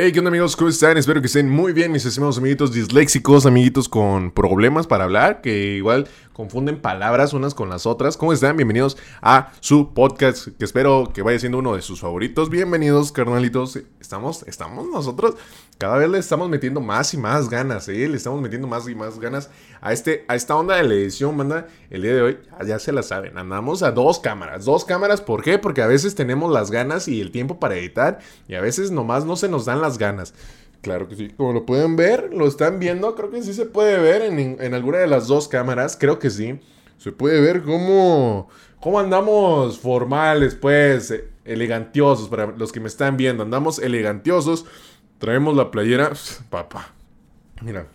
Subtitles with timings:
[0.00, 0.54] Hey, ¿qué onda amigos?
[0.54, 0.96] ¿Cómo están?
[0.96, 5.74] Espero que estén muy bien, mis estimados amiguitos disléxicos, amiguitos con problemas para hablar, que
[5.74, 8.16] igual confunden palabras unas con las otras.
[8.16, 8.56] ¿Cómo están?
[8.56, 12.48] Bienvenidos a su podcast, que espero que vaya siendo uno de sus favoritos.
[12.48, 13.80] Bienvenidos, carnalitos.
[13.98, 15.34] Estamos, estamos nosotros,
[15.78, 18.08] cada vez le estamos metiendo más y más ganas, ¿eh?
[18.08, 19.48] Le estamos metiendo más y más ganas
[19.80, 21.68] a, este, a esta onda de la edición, banda.
[21.88, 24.64] El día de hoy, ya se la saben, andamos a dos cámaras.
[24.64, 25.56] Dos cámaras, ¿por qué?
[25.56, 28.18] Porque a veces tenemos las ganas y el tiempo para editar,
[28.48, 30.34] y a veces nomás no se nos dan las ganas.
[30.82, 33.98] Claro que sí, como lo pueden ver, lo están viendo, creo que sí se puede
[33.98, 36.58] ver en, alguna de las dos cámaras, creo que sí.
[36.98, 38.48] Se puede ver cómo,
[38.80, 41.14] cómo andamos formales, pues,
[41.44, 44.66] elegantiosos, para los que me están viendo, andamos elegantiosos.
[45.18, 46.12] Traemos la playera,
[46.50, 46.92] papá,
[47.60, 47.86] mira,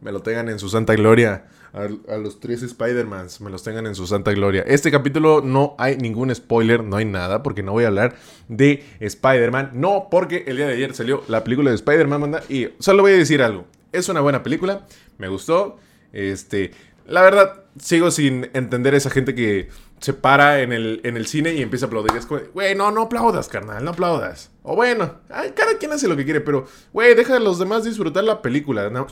[0.00, 3.94] me lo tengan en su santa gloria a, los tres Spider-Mans me los tengan en
[3.94, 4.62] su santa gloria.
[4.66, 8.16] Este capítulo no hay ningún spoiler, no hay nada, porque no voy a hablar
[8.48, 9.72] de Spider-Man.
[9.74, 13.16] No, porque el día de ayer salió la película de Spider-Man, y solo voy a
[13.16, 13.66] decir algo.
[13.92, 14.86] Es una buena película,
[15.18, 15.78] me gustó.
[16.12, 16.72] Este,
[17.06, 19.68] la verdad, sigo sin entender esa gente que
[20.00, 22.16] se para en el, en el cine y empieza a aplaudir.
[22.16, 24.50] Es como, güey, no, no aplaudas, carnal, no aplaudas.
[24.62, 28.24] O bueno, cada quien hace lo que quiere, pero, güey, deja a los demás disfrutar
[28.24, 28.90] la película.
[28.90, 29.06] No,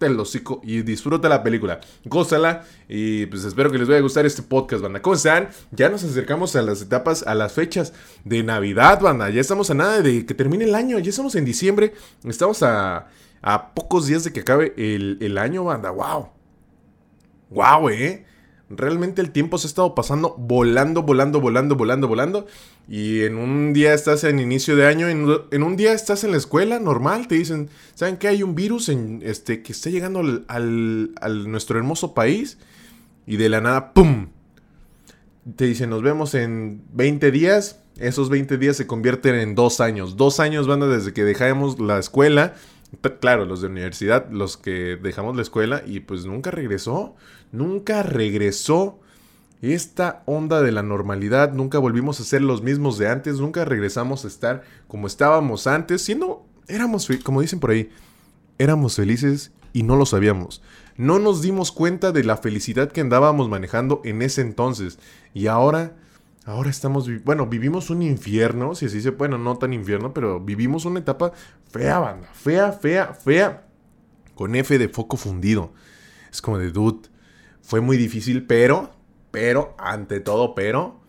[0.00, 1.80] el hocico y disfruta la película.
[2.04, 5.00] Gózala y pues espero que les vaya a gustar este podcast, banda.
[5.02, 5.48] ¿Cómo están?
[5.70, 7.92] Ya nos acercamos a las etapas, a las fechas
[8.24, 9.30] de Navidad, banda.
[9.30, 10.98] Ya estamos a nada de que termine el año.
[10.98, 11.94] Ya estamos en diciembre.
[12.24, 13.08] Estamos a,
[13.42, 15.90] a pocos días de que acabe el, el año, banda.
[15.90, 16.28] ¡Wow!
[17.50, 18.26] ¡Wow, eh!
[18.70, 22.46] Realmente el tiempo se ha estado pasando volando, volando, volando, volando, volando.
[22.88, 26.38] Y en un día estás en inicio de año, en, un día estás en la
[26.38, 31.50] escuela normal, te dicen, ¿saben que hay un virus en, este, que está llegando al,
[31.50, 32.58] nuestro hermoso país?
[33.26, 34.28] Y de la nada, ¡pum!
[35.56, 37.80] Te dicen, nos vemos en 20 días.
[37.98, 40.16] Esos 20 días se convierten en dos años.
[40.16, 42.54] Dos años van desde que dejamos la escuela
[43.20, 47.14] Claro, los de universidad, los que dejamos la escuela y pues nunca regresó,
[47.52, 49.00] nunca regresó
[49.62, 54.24] esta onda de la normalidad, nunca volvimos a ser los mismos de antes, nunca regresamos
[54.24, 57.90] a estar como estábamos antes, siendo, éramos, como dicen por ahí,
[58.58, 60.62] éramos felices y no lo sabíamos.
[60.96, 64.98] No nos dimos cuenta de la felicidad que andábamos manejando en ese entonces
[65.32, 65.96] y ahora
[66.46, 70.84] Ahora estamos, bueno, vivimos un infierno, si así se, bueno, no tan infierno, pero vivimos
[70.84, 71.32] una etapa
[71.70, 73.66] fea, banda, fea, fea, fea,
[74.34, 75.72] con F de foco fundido.
[76.30, 77.08] Es como de, dude,
[77.62, 78.90] fue muy difícil, pero,
[79.30, 81.00] pero, ante todo, pero,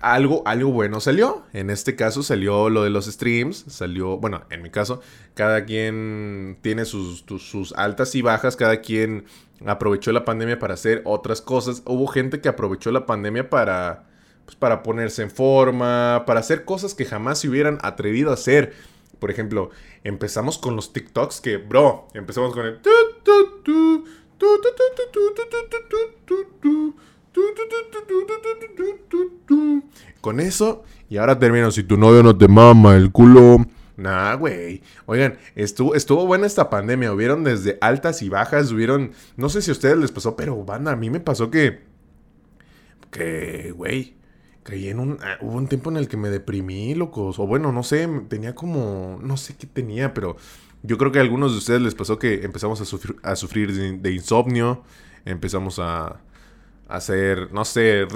[0.00, 1.44] algo, algo bueno salió.
[1.52, 5.00] En este caso salió lo de los streams, salió, bueno, en mi caso,
[5.34, 9.26] cada quien tiene sus, sus altas y bajas, cada quien
[9.64, 11.84] aprovechó la pandemia para hacer otras cosas.
[11.86, 14.09] Hubo gente que aprovechó la pandemia para
[14.50, 18.74] pues, para ponerse en forma, para hacer cosas que jamás se hubieran atrevido a hacer.
[19.20, 19.70] Por ejemplo,
[20.02, 22.80] empezamos con los TikToks que, bro, empezamos con el...
[30.20, 33.64] Con eso, y ahora termino, si tu novio no te mama el culo...
[33.96, 34.82] Nah, güey.
[35.04, 37.12] Oigan, estuvo, estuvo buena esta pandemia.
[37.12, 38.72] Hubieron desde altas y bajas.
[38.72, 39.12] Hubieron.
[39.36, 41.82] No sé si a ustedes les pasó, pero banda, a mí me pasó que.
[43.10, 44.19] Que, güey
[44.62, 45.18] caí en un...
[45.22, 47.38] Ah, hubo un tiempo en el que me deprimí, locos.
[47.38, 49.18] O bueno, no sé, tenía como...
[49.22, 50.36] No sé qué tenía, pero
[50.82, 54.00] yo creo que a algunos de ustedes les pasó que empezamos a sufrir, a sufrir
[54.00, 54.82] de, insomnio.
[55.24, 56.20] Empezamos a,
[56.88, 58.06] hacer, no sé,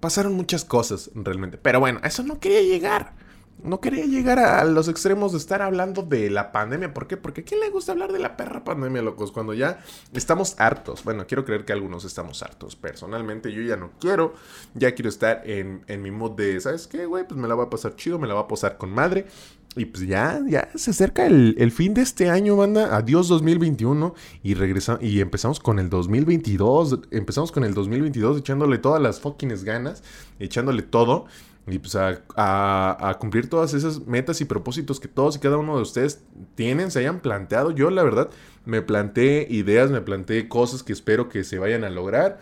[0.00, 1.58] pasaron muchas cosas realmente.
[1.58, 3.14] Pero bueno, eso no quería llegar.
[3.62, 6.94] No quería llegar a los extremos de estar hablando de la pandemia.
[6.94, 7.16] ¿Por qué?
[7.16, 9.32] Porque ¿a quién le gusta hablar de la perra pandemia, locos?
[9.32, 9.80] Cuando ya
[10.12, 11.02] estamos hartos.
[11.02, 12.76] Bueno, quiero creer que algunos estamos hartos.
[12.76, 14.34] Personalmente, yo ya no quiero.
[14.74, 17.26] Ya quiero estar en, mi mood de, ¿sabes qué, güey?
[17.26, 19.26] Pues me la va a pasar chido, me la va a pasar con madre.
[19.74, 22.96] Y pues ya, ya se acerca el, fin de este año, banda.
[22.96, 24.14] Adiós 2021.
[24.44, 27.00] Y regresamos, y empezamos con el 2022.
[27.10, 30.04] Empezamos con el 2022 echándole todas las fucking ganas.
[30.38, 31.26] Echándole todo
[31.70, 35.82] y pues a, cumplir todas esas metas y propósitos que todos y cada uno de
[35.82, 36.20] ustedes
[36.54, 37.70] tienen, se hayan planteado.
[37.70, 38.30] Yo la verdad
[38.64, 42.38] me planteé ideas, me planteé cosas que espero que se vayan a lograr.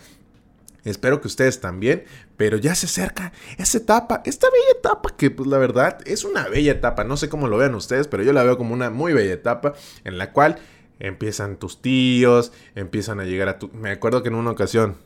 [0.84, 2.04] Espero que ustedes también,
[2.36, 6.46] pero ya se acerca esa etapa, esta bella etapa que pues la verdad es una
[6.48, 9.12] bella etapa, no sé cómo lo vean ustedes, pero yo la veo como una muy
[9.12, 9.74] bella etapa
[10.04, 10.58] en la cual
[11.00, 13.68] empiezan tus tíos, empiezan a llegar a tu...
[13.70, 14.96] Me acuerdo que en una ocasión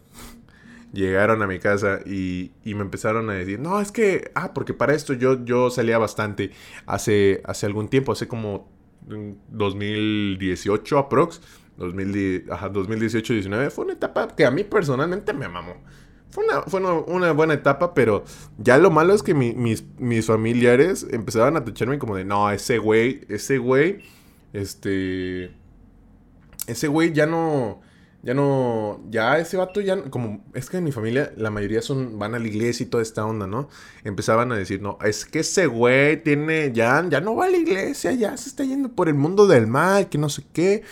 [0.93, 4.95] llegaron a mi casa y, me empezaron a decir, no, es que, ah, porque para
[4.95, 6.51] esto yo, yo salía bastante
[6.87, 8.69] hace, hace algún tiempo, hace como
[9.07, 11.41] 2018 aprox,
[11.79, 15.77] 2018-19, fue una etapa que a mí personalmente me mamó.
[16.31, 18.25] fue una, fue una, buena etapa, pero
[18.59, 22.79] ya lo malo es que mis, mis familiares empezaban a tacharme como de, no, ese
[22.79, 24.03] güey, ese güey,
[24.53, 25.53] este,
[26.67, 27.81] ese güey ya no,
[28.23, 32.19] ya no, ya ese vato ya, como, es que en mi familia la mayoría son,
[32.19, 33.69] van a la iglesia y toda esta onda, ¿no?
[34.05, 37.57] Empezaban a decir, no, es que ese güey tiene, ya, ya no va a la
[37.57, 40.83] iglesia, ya se está yendo por el mundo del mal, que no sé qué.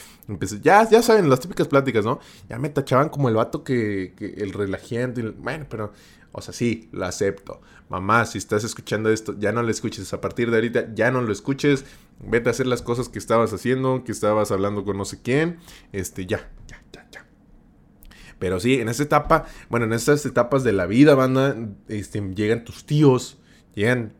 [0.62, 2.20] Ya, ya saben, las típicas pláticas, ¿no?
[2.48, 5.92] Ya me tachaban como el vato que, que el relajante, bueno, pero,
[6.32, 7.60] o sea, sí, lo acepto.
[7.88, 10.12] Mamá, si estás escuchando esto, ya no lo escuches.
[10.12, 11.84] A partir de ahorita, ya no lo escuches.
[12.20, 15.58] Vete a hacer las cosas que estabas haciendo, que estabas hablando con no sé quién.
[15.92, 17.26] Este, ya, ya, ya, ya.
[18.38, 21.56] Pero sí, en esa etapa, bueno, en esas etapas de la vida, banda,
[21.88, 23.38] este, llegan tus tíos,
[23.74, 24.12] llegan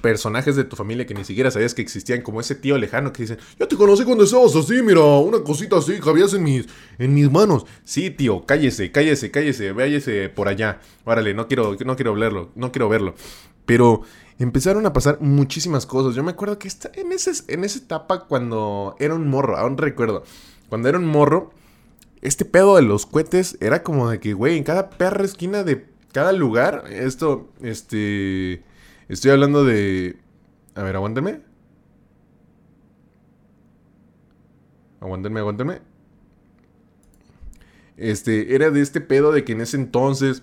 [0.00, 3.22] personajes de tu familia que ni siquiera sabías que existían, como ese tío lejano que
[3.22, 6.66] dicen, yo te conocí cuando estabas así, mira, una cosita así, cabías en mis,
[6.98, 7.66] en mis manos.
[7.84, 10.80] Sí, tío, cállese, cállese, cállese, váyase por allá.
[11.04, 13.14] Órale, no quiero, no quiero verlo, no quiero verlo.
[13.66, 14.02] Pero
[14.38, 16.14] empezaron a pasar muchísimas cosas.
[16.14, 19.76] Yo me acuerdo que esta, en, ese, en esa etapa cuando era un morro, aún
[19.76, 20.24] recuerdo,
[20.68, 21.50] cuando era un morro,
[22.22, 25.86] este pedo de los cohetes era como de que, güey, en cada perra esquina de
[26.12, 28.62] cada lugar, esto, este,
[29.08, 30.18] estoy hablando de...
[30.74, 31.40] A ver, aguántenme.
[35.00, 35.80] Aguántenme, aguántenme.
[37.96, 40.42] Este, era de este pedo de que en ese entonces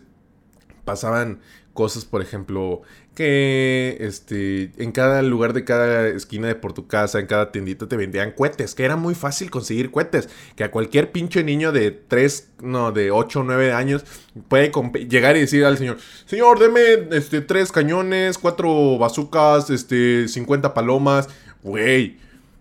[0.84, 1.42] pasaban
[1.74, 2.82] cosas, por ejemplo,
[3.16, 7.88] que este, en cada lugar de cada esquina de por tu casa, en cada tiendita
[7.88, 11.92] te vendían cohetes, que era muy fácil conseguir cohetes, que a cualquier pinche niño de
[11.92, 14.04] 3, no, de 8 o 9 años
[14.48, 14.72] puede
[15.10, 21.30] llegar y decir al señor, señor, deme este, 3 cañones, 4 bazucas, este, 50 palomas,
[21.64, 22.18] güey.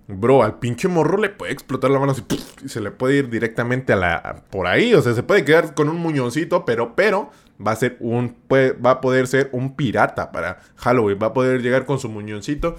[0.06, 2.22] Bro, al pinche morro le puede explotar la mano así,
[2.62, 5.74] y se le puede ir directamente a la por ahí, o sea, se puede quedar
[5.74, 7.30] con un muñoncito, pero pero
[7.64, 11.62] va a ser un va a poder ser un pirata para Halloween, va a poder
[11.62, 12.76] llegar con su muñoncito.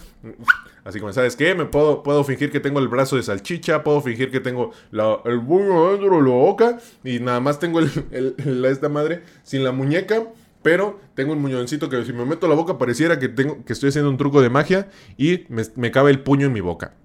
[0.84, 1.56] Así como, ¿sabes qué?
[1.56, 5.42] Me puedo, puedo fingir que tengo el brazo de salchicha, puedo fingir que tengo el
[5.42, 10.24] puño dentro de la boca y nada más tengo el, esta madre sin la muñeca.
[10.62, 13.90] Pero tengo un muñoncito que si me meto la boca pareciera que, tengo, que estoy
[13.90, 16.96] haciendo un truco de magia y me, me cabe el puño en mi boca.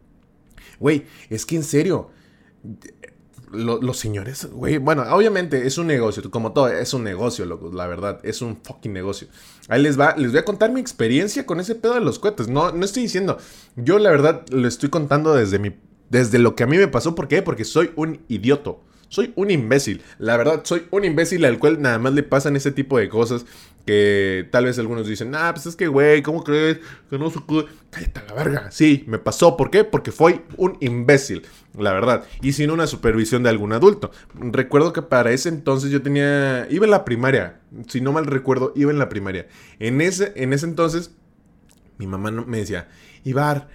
[0.79, 2.11] Güey, es que en serio,
[3.53, 8.21] los señores, güey, bueno, obviamente es un negocio, como todo, es un negocio, la verdad,
[8.23, 9.29] es un fucking negocio.
[9.69, 12.49] Ahí les va, les voy a contar mi experiencia con ese pedo de los cohetes.
[12.49, 13.39] No, no estoy diciendo,
[13.77, 15.75] yo la verdad lo estoy contando desde mi,
[16.09, 17.15] desde lo que a mí me pasó.
[17.15, 17.43] ¿Por qué?
[17.43, 18.83] Porque soy un idioto.
[19.11, 20.03] Soy un imbécil.
[20.19, 23.45] La verdad, soy un imbécil al cual nada más le pasan ese tipo de cosas.
[23.85, 26.79] Que tal vez algunos dicen, ah, pues es que, güey, ¿cómo crees?
[27.09, 27.67] Que no se puede.
[27.91, 28.71] Cállate a la verga.
[28.71, 29.57] Sí, me pasó.
[29.57, 29.83] ¿Por qué?
[29.83, 31.43] Porque fui un imbécil,
[31.77, 32.25] la verdad.
[32.41, 34.13] Y sin una supervisión de algún adulto.
[34.35, 36.69] Recuerdo que para ese entonces yo tenía.
[36.71, 37.61] Iba en la primaria.
[37.89, 39.49] Si no mal recuerdo, iba en la primaria.
[39.81, 41.11] En ese, en ese entonces,
[41.99, 42.87] mi mamá me decía,
[43.25, 43.69] Ibar,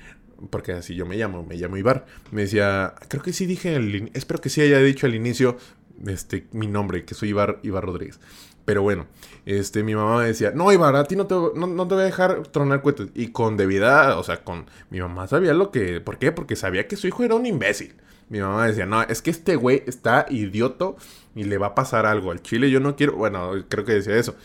[0.49, 3.79] porque así yo me llamo, me llamo Ibar, me decía, creo que sí dije,
[4.13, 5.57] espero que sí haya dicho al inicio
[6.05, 8.19] este, mi nombre, que soy Ibar, Ibar Rodríguez.
[8.65, 9.05] Pero bueno,
[9.45, 12.05] este, mi mamá me decía, no, Ibar, a ti no te, no, te voy a
[12.05, 13.09] dejar tronar cohetes.
[13.13, 16.31] Y con debida, o sea, con mi mamá sabía lo que, ¿por qué?
[16.31, 17.95] Porque sabía que su hijo era un imbécil.
[18.27, 20.97] Mi mamá decía, no, es que este güey está idioto
[21.35, 22.31] y le va a pasar algo.
[22.31, 24.35] Al chile yo no quiero, bueno, creo que decía eso.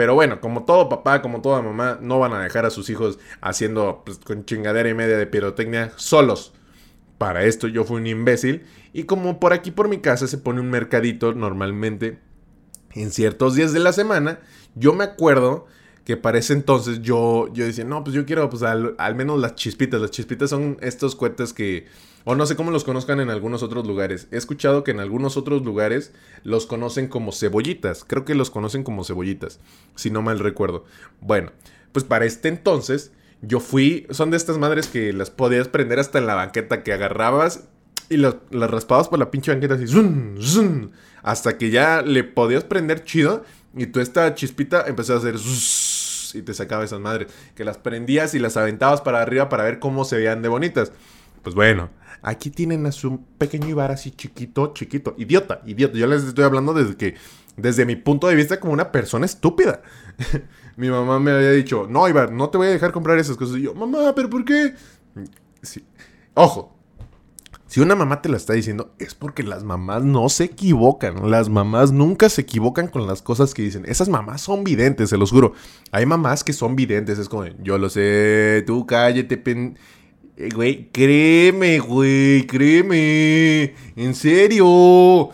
[0.00, 3.18] Pero bueno, como todo papá, como toda mamá, no van a dejar a sus hijos
[3.42, 6.54] haciendo pues, con chingadera y media de pirotecnia solos.
[7.18, 8.64] Para esto yo fui un imbécil.
[8.94, 12.18] Y como por aquí por mi casa se pone un mercadito normalmente
[12.94, 14.40] en ciertos días de la semana,
[14.74, 15.66] yo me acuerdo
[16.06, 19.54] que para ese entonces yo, yo decía, no, pues yo quiero pues al, menos las
[19.54, 20.00] chispitas.
[20.00, 21.88] Las chispitas son estos cohetes que
[22.24, 24.28] o no sé cómo los conozcan en algunos otros lugares.
[24.30, 26.12] He escuchado que en algunos otros lugares
[26.44, 28.04] los conocen como cebollitas.
[28.06, 29.60] Creo que los conocen como cebollitas,
[29.94, 30.84] si no mal recuerdo.
[31.20, 31.52] Bueno,
[31.92, 33.12] pues para este entonces
[33.42, 34.06] yo fui...
[34.10, 37.68] Son de estas madres que las podías prender hasta en la banqueta que agarrabas
[38.10, 39.86] y las, raspabas por la pinche banqueta así.
[41.22, 45.36] Hasta que ya le podías prender chido y tú esta chispita empezó a hacer...
[46.34, 47.32] y te sacaba esas madres.
[47.54, 50.92] Que las prendías y las aventabas para arriba para ver cómo se veían de bonitas.
[51.42, 51.88] Pues bueno,
[52.22, 55.14] Aquí tienen a su pequeño Ibar así chiquito, chiquito.
[55.16, 55.96] Idiota, idiota.
[55.96, 57.14] Yo les estoy hablando desde que,
[57.56, 59.82] desde mi punto de vista, como una persona estúpida.
[60.76, 63.56] mi mamá me había dicho, no, Ibar, no te voy a dejar comprar esas cosas.
[63.56, 64.74] Y yo, mamá, ¿pero por qué?
[66.34, 66.76] Ojo,
[67.70, 71.30] si una mamá te la está diciendo, es porque las mamás no se equivocan.
[71.30, 73.84] Las mamás nunca se equivocan con las cosas que dicen.
[73.86, 75.52] Esas mamás son videntes, se los juro.
[75.92, 77.20] Hay mamás que son videntes.
[77.20, 79.78] Es como, yo lo sé, tú cállate, pen
[80.40, 83.74] eh, güey, créeme, güey, créeme.
[83.94, 85.28] En serio.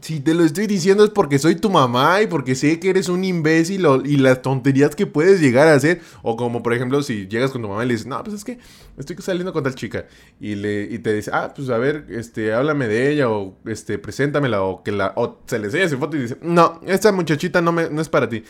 [0.00, 3.08] si te lo estoy diciendo es porque soy tu mamá y porque sé que eres
[3.08, 6.02] un imbécil y las tonterías que puedes llegar a hacer.
[6.22, 8.44] O como por ejemplo si llegas con tu mamá y le dices, no, pues es
[8.44, 8.58] que
[8.96, 10.06] estoy saliendo con tal chica.
[10.38, 13.98] Y, le, y te dice, ah, pues a ver, este, háblame de ella o este,
[13.98, 15.14] preséntamela o que la...
[15.16, 18.08] O se le enseña su foto y dice, no, esta muchachita no, me, no es
[18.08, 18.44] para ti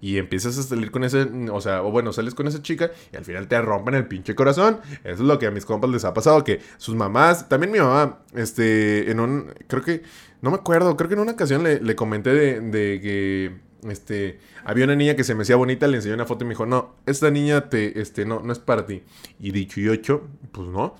[0.00, 3.16] y empiezas a salir con ese, o sea, o bueno, sales con esa chica y
[3.16, 4.80] al final te rompen el pinche corazón.
[5.04, 7.78] Eso es lo que a mis compas les ha pasado, que sus mamás, también mi
[7.78, 10.02] mamá, este, en un, creo que,
[10.42, 13.56] no me acuerdo, creo que en una ocasión le, comenté de, que,
[13.90, 16.52] este, había una niña que se me hacía bonita, le enseñé una foto y me
[16.52, 19.02] dijo, no, esta niña te, este, no, no es para ti.
[19.38, 20.94] Y dicho y ocho, pues no.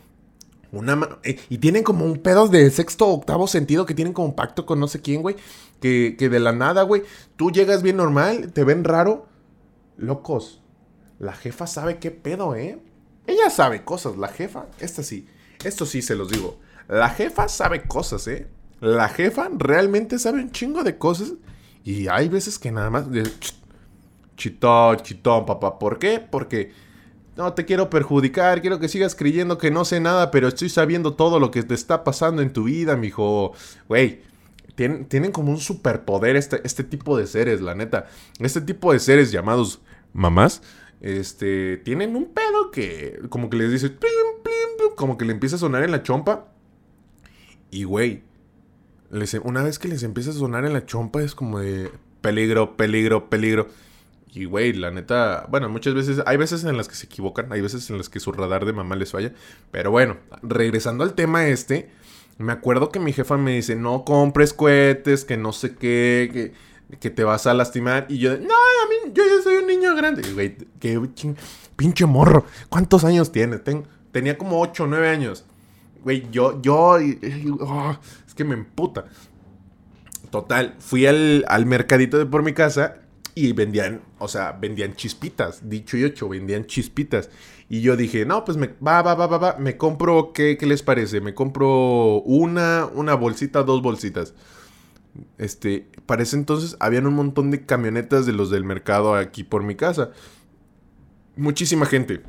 [0.73, 4.37] Una eh, y tienen como un pedo de sexto o octavo sentido que tienen como
[4.37, 5.37] pacto con no sé quién, güey.
[5.81, 7.03] Que, que de la nada, güey,
[7.37, 9.27] tú llegas bien normal, te ven raro.
[9.97, 10.63] Locos.
[11.19, 12.79] La jefa sabe qué pedo, ¿eh?
[13.27, 14.67] Ella sabe cosas, la jefa.
[14.79, 15.27] Esta sí.
[15.65, 16.59] Esto sí se los digo.
[16.89, 18.49] La jefa sabe cosas, ¿eh?
[18.81, 21.35] La jefa realmente sabe un chingo de cosas.
[21.85, 23.07] Y hay veces que nada más.
[24.37, 25.79] Chitón, chitón, papá.
[25.79, 26.19] ¿Por qué?
[26.19, 26.73] Porque
[27.37, 31.15] no te quiero perjudicar, quiero que sigas creyendo que no sé nada, pero estoy sabiendo
[31.15, 33.53] todo lo que te está pasando en tu vida, mijo.
[33.89, 34.21] Güey,
[34.75, 38.07] tienen, como un superpoder este, este tipo de seres, la neta.
[38.39, 39.81] Este tipo de seres llamados
[40.13, 40.63] mamás,
[41.01, 43.97] este, tienen un pedo que como que les dice,
[44.97, 46.53] como que le empieza a sonar en la chompa.
[47.71, 48.23] Y güey,
[49.45, 53.29] una vez que les empieza a sonar en la chompa es como de peligro, peligro,
[53.29, 53.69] peligro.
[54.33, 57.61] Y, güey, la neta, bueno, muchas veces, hay veces en las que se equivocan, hay
[57.61, 59.33] veces en las que su radar de mamá les falla.
[59.73, 61.91] Pero bueno, regresando al tema este,
[62.39, 66.55] me acuerdo que mi jefa me dice, no compres cohetes, que no sé qué,
[67.01, 68.07] que, te vas a lastimar.
[68.09, 70.23] Y yo, no, a mí, yo ya soy un niño grande.
[70.33, 71.01] Güey, qué
[71.75, 72.47] pinche morro.
[72.69, 73.63] ¿Cuántos años tienes?
[74.13, 75.45] tenía como 8 o 9 años.
[76.05, 76.99] Güey, yo, yo,
[77.61, 79.07] oh, es que me emputa.
[80.31, 83.00] Total, fui al, al mercadito de por mi casa
[83.35, 87.31] y vendían, o sea, vendían chispitas, dicho y hecho, vendían chispitas.
[87.69, 90.67] Y yo dije, no, pues me, va, va, va, va, va, me compro, ¿qué, ¿qué,
[90.67, 91.21] les parece?
[91.21, 94.35] Me compro una, una bolsita, dos bolsitas.
[95.39, 99.63] Este, para ese entonces habían un montón de camionetas de los del mercado aquí por
[99.63, 100.11] mi casa.
[101.37, 102.23] Muchísima gente.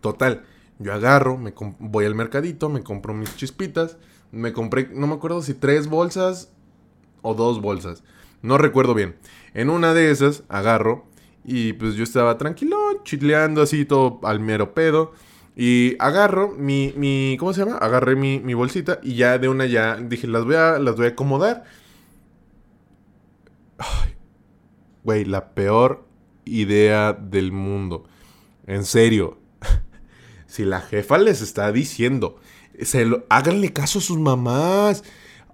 [0.00, 0.44] Total,
[0.78, 3.98] yo agarro, me voy al mercadito, me compro mis chispitas.
[4.32, 6.50] Me compré, no me acuerdo si tres bolsas
[7.22, 8.02] o dos bolsas.
[8.42, 9.16] No recuerdo bien.
[9.54, 11.06] En una de esas agarro
[11.44, 15.12] y pues yo estaba tranquilo, chileando así todo al mero pedo.
[15.56, 17.78] Y agarro mi, mi ¿cómo se llama?
[17.78, 21.06] Agarré mi, mi, bolsita y ya de una ya dije, las voy a, las voy
[21.06, 21.64] a acomodar.
[25.04, 26.06] güey, la peor
[26.44, 28.04] idea del mundo.
[28.66, 29.38] En serio.
[30.46, 32.40] si la jefa les está diciendo,
[32.80, 35.04] se lo, háganle caso a sus mamás.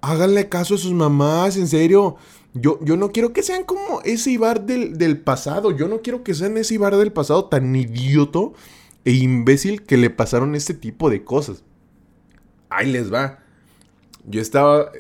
[0.00, 2.16] Háganle caso a sus mamás, en serio.
[2.52, 5.71] Yo, yo no quiero que sean como ese Ibar del, pasado.
[5.76, 8.54] Yo no quiero que sean ese Ibar del pasado tan idioto
[9.04, 11.62] e imbécil que le pasaron este tipo de cosas.
[12.69, 13.38] Ahí les va.
[14.26, 14.90] Yo estaba.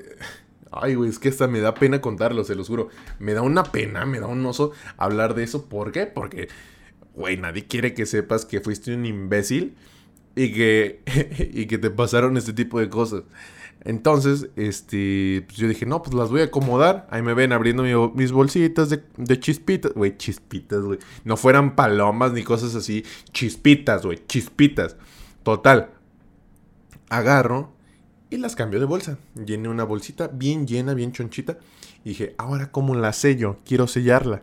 [0.72, 2.88] Ay, güey, es que hasta me da pena contarlo, se los juro.
[3.18, 5.68] Me da una pena, me da un oso hablar de eso.
[5.68, 6.06] ¿Por qué?
[6.06, 6.48] Porque,
[7.14, 9.76] güey, nadie quiere que sepas que fuiste un imbécil
[10.36, 11.00] y que,
[11.52, 13.24] y que te pasaron este tipo de cosas.
[13.82, 17.06] Entonces, este, pues yo dije, no, pues las voy a acomodar.
[17.10, 17.82] Ahí me ven abriendo
[18.14, 19.92] mis bolsitas de, de chispitas.
[19.94, 20.98] Güey, chispitas, güey.
[21.24, 23.04] No fueran palomas ni cosas así.
[23.32, 24.96] Chispitas, güey, chispitas.
[25.42, 25.90] Total.
[27.08, 27.72] Agarro
[28.28, 29.18] y las cambio de bolsa.
[29.34, 31.58] Llené una bolsita bien llena, bien chonchita.
[32.04, 33.58] Y dije, ahora, ¿cómo la sello?
[33.64, 34.42] Quiero sellarla.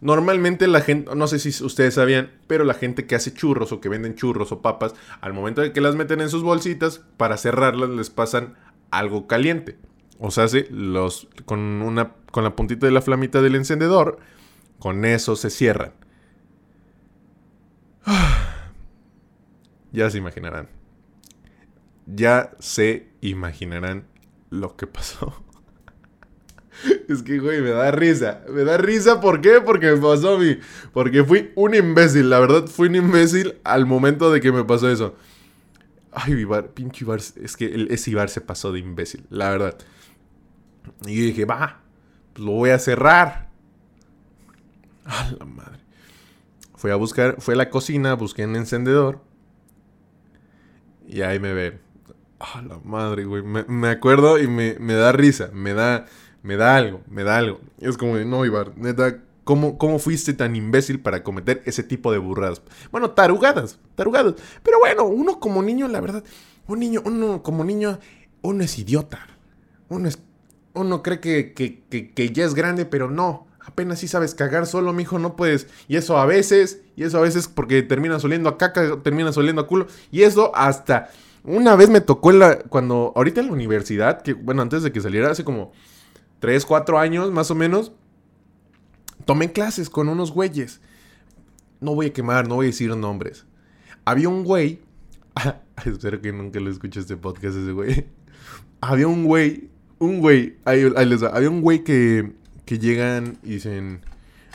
[0.00, 3.80] Normalmente la gente, no sé si ustedes sabían, pero la gente que hace churros o
[3.80, 7.36] que venden churros o papas, al momento de que las meten en sus bolsitas, para
[7.36, 8.54] cerrarlas les pasan
[8.90, 9.78] algo caliente.
[10.18, 14.18] O sea, los, con, una, con la puntita de la flamita del encendedor,
[14.78, 15.92] con eso se cierran.
[19.92, 20.68] Ya se imaginarán.
[22.06, 24.06] Ya se imaginarán
[24.48, 25.34] lo que pasó.
[27.10, 28.44] Es que, güey, me da risa.
[28.48, 29.60] Me da risa, ¿por qué?
[29.60, 30.58] Porque me pasó a mí.
[30.92, 32.30] Porque fui un imbécil.
[32.30, 35.16] La verdad, fui un imbécil al momento de que me pasó eso.
[36.12, 37.18] Ay, Ibar, pinche Ibar.
[37.18, 39.76] Es que ese Ibar se pasó de imbécil, la verdad.
[41.04, 41.80] Y yo dije, va,
[42.32, 43.50] pues lo voy a cerrar.
[45.04, 45.80] A la madre.
[46.76, 49.20] Fui a buscar, fui a la cocina, busqué un encendedor.
[51.08, 51.80] Y ahí me ve.
[52.38, 53.42] A la madre, güey.
[53.42, 55.50] Me, acuerdo y me, me da risa.
[55.52, 56.06] Me da
[56.42, 57.60] me da algo, me da algo.
[57.80, 62.18] Es como no, Ibar, neta, ¿cómo, ¿cómo fuiste tan imbécil para cometer ese tipo de
[62.18, 62.62] burradas?
[62.90, 64.34] Bueno, tarugadas, tarugadas.
[64.62, 66.24] Pero bueno, uno como niño, la verdad,
[66.66, 67.98] un niño, uno como niño,
[68.42, 69.26] uno es idiota.
[69.88, 70.18] uno, es,
[70.74, 73.46] uno cree que, que, que, ya es grande, pero no.
[73.60, 75.66] Apenas si sabes cagar solo, mijo, no puedes.
[75.86, 79.62] Y eso a veces, y eso a veces porque terminas oliendo a caca, terminas oliendo
[79.62, 79.86] a culo.
[80.10, 81.10] Y eso hasta
[81.44, 85.00] una vez me tocó la, cuando, ahorita en la universidad, que bueno, antes de que
[85.00, 85.72] saliera, hace como
[86.40, 87.92] 3, 4 años más o menos,
[89.24, 90.80] tomé clases con unos güeyes.
[91.80, 93.46] No voy a quemar, no voy a decir nombres.
[94.04, 94.80] Había un güey,
[95.84, 98.06] espero que nunca lo escuche este podcast ese güey.
[98.80, 99.68] Había un güey,
[99.98, 102.32] un güey, ahí, les había un güey que,
[102.64, 104.00] que llegan y dicen,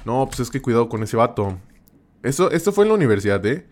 [0.03, 1.59] no, pues es que cuidado con ese vato.
[2.23, 3.67] Eso, esto fue en la universidad, ¿eh?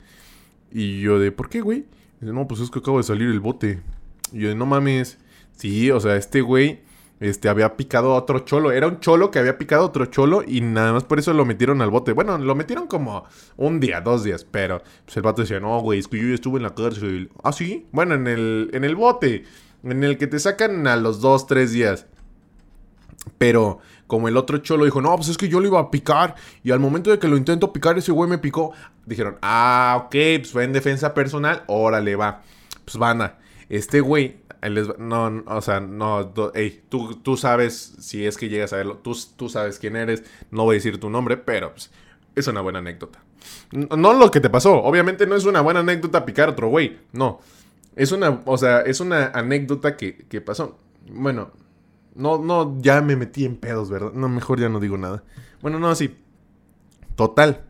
[0.72, 1.86] Y yo de, ¿por qué, güey?
[2.22, 3.82] Dice, no, pues es que acabo de salir el bote.
[4.32, 5.17] Y yo de, no mames.
[5.55, 6.82] Sí, o sea, este güey
[7.20, 8.72] este, había picado a otro cholo.
[8.72, 11.46] Era un cholo que había picado a otro cholo y nada más por eso lo
[11.46, 12.12] metieron al bote.
[12.12, 13.25] Bueno, lo metieron como
[13.58, 16.58] un día, dos días, pero pues el vato decía, no, güey, es que yo estuve
[16.58, 17.29] en la cárcel.
[17.43, 19.46] Ah, sí, bueno, en el, en el bote,
[19.84, 22.08] en el que te sacan a los dos, tres días.
[23.38, 26.36] Pero como el otro cholo dijo, no, pues es que yo lo iba a picar.
[26.63, 28.74] Y al momento de que lo intento picar, ese güey me picó.
[29.05, 31.63] Dijeron, ah, ok, pues fue en defensa personal.
[31.67, 32.41] Órale, va.
[32.86, 33.38] Pues van a.
[33.70, 36.34] Este güey no, o sea, no,
[36.89, 40.63] tú, tú sabes, si es que llegas a verlo, tú, tú sabes quién eres, no
[40.63, 41.91] voy a decir tu nombre, pero pues,
[42.36, 43.20] es una buena anécdota.
[43.72, 47.41] No lo que te pasó, obviamente no es una buena anécdota picar otro güey, no.
[47.96, 50.79] Es una, o sea, es una anécdota que, que pasó.
[51.12, 51.51] Bueno,
[52.15, 54.13] no, no, ya me metí en pedos, ¿verdad?
[54.13, 55.24] No, mejor ya no digo nada.
[55.62, 56.15] Bueno, no, sí.
[57.15, 57.65] Total.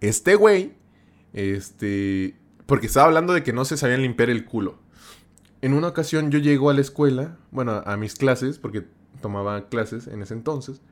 [0.00, 0.72] Este güey,
[1.32, 2.36] este,
[2.66, 4.81] porque estaba hablando de que no se sabían limpiar el culo
[5.62, 8.84] en una ocasión yo llego a la escuela, bueno, a mis clases, porque
[9.20, 10.82] tomaba clases en ese entonces.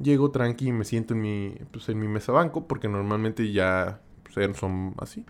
[0.00, 4.00] Llego tranqui y me siento en mi, pues, en mi mesa banco, porque normalmente ya
[4.22, 5.24] pues, son así.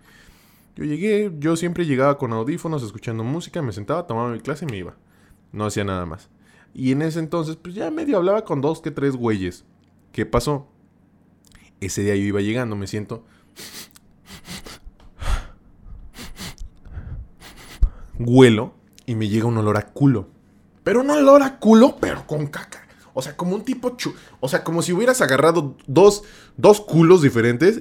[0.77, 4.71] Yo llegué, yo siempre llegaba con audífonos, escuchando música, me sentaba, tomaba mi clase y
[4.71, 4.95] me iba.
[5.51, 6.31] No hacía nada más.
[6.73, 9.65] Y en ese entonces, pues ya medio hablaba con dos que tres güeyes.
[10.13, 10.69] ¿Qué pasó?
[11.81, 13.25] Ese día yo iba llegando, me siento.
[18.19, 18.76] Huelo
[19.07, 20.29] y me llega un olor a culo.
[20.85, 22.87] Pero no olor a culo, pero con caca.
[23.15, 26.23] O sea, como un tipo chu O sea, como si hubieras agarrado dos,
[26.57, 27.81] dos culos diferentes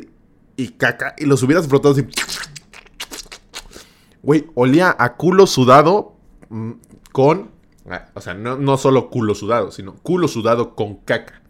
[0.56, 2.08] y caca y los hubieras frotado así.
[4.24, 6.16] Güey, olía a culo sudado
[6.50, 6.72] mm,
[7.12, 7.52] con.
[7.90, 11.42] Ah, o sea, no, no solo culo sudado, sino culo sudado con caca.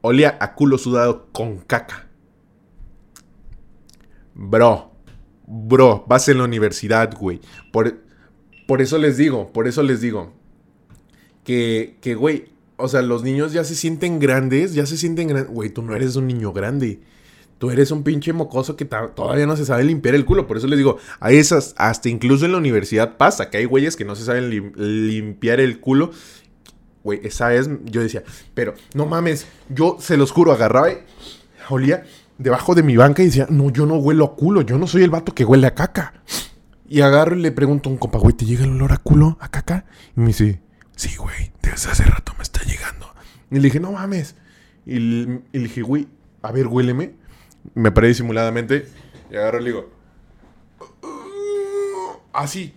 [0.00, 2.08] Olía a culo sudado con caca.
[4.34, 4.92] Bro,
[5.46, 7.40] bro, vas en la universidad, güey.
[7.72, 8.07] Por,
[8.68, 10.34] por eso les digo, por eso les digo.
[11.42, 15.50] Que, que, güey, o sea, los niños ya se sienten grandes, ya se sienten grandes.
[15.50, 17.00] Güey, tú no eres un niño grande.
[17.56, 20.46] Tú eres un pinche mocoso que todavía no se sabe limpiar el culo.
[20.46, 23.96] Por eso les digo, a esas, hasta incluso en la universidad pasa, que hay güeyes
[23.96, 26.10] que no se saben limpiar el culo.
[27.04, 30.98] Güey, esa es, yo decía, pero no mames, yo se los juro, agarraba y
[31.70, 32.04] olía
[32.36, 35.04] debajo de mi banca y decía, no, yo no huelo a culo, yo no soy
[35.04, 36.12] el vato que huele a caca.
[36.88, 39.36] Y agarro y le pregunto a un compa, güey, ¿te llega el olor a culo
[39.40, 39.84] a caca?
[40.16, 40.62] Y me dice,
[40.96, 43.06] sí, güey, desde hace rato me está llegando.
[43.50, 44.36] Y le dije, no mames.
[44.86, 46.08] Y, le dije, güey,
[46.40, 47.14] a ver, huéleme.
[47.74, 48.86] Me paré disimuladamente
[49.30, 49.90] y agarro y le digo,
[52.32, 52.72] así.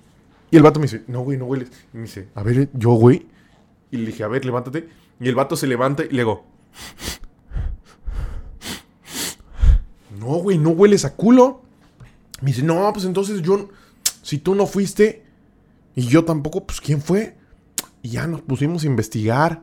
[0.50, 1.71] Y el vato me dice, no, güey, no hueles.
[1.93, 3.28] Y me dice, a ver, yo, güey.
[3.91, 4.89] Y le dije, a ver, levántate.
[5.21, 6.45] Y el vato se levanta y le digo,
[10.19, 11.62] no, güey, no hueles a culo.
[12.41, 13.69] Me dice, no, pues entonces yo,
[14.21, 15.23] si tú no fuiste
[15.95, 17.38] y yo tampoco, pues ¿quién fue?
[18.01, 19.62] Y ya nos pusimos a investigar.